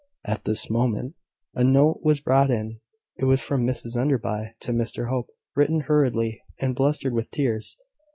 [0.25, 1.13] At this moment,
[1.53, 2.79] a note was brought in.
[3.19, 7.77] It was from Mrs Enderby to Mr Hope, written hurriedly, and blistered with tears.